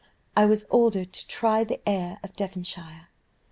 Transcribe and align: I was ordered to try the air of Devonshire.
I 0.35 0.45
was 0.47 0.65
ordered 0.71 1.13
to 1.13 1.27
try 1.27 1.63
the 1.63 1.79
air 1.87 2.19
of 2.23 2.35
Devonshire. 2.35 3.09